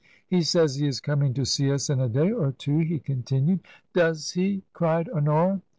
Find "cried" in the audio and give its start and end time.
4.73-5.07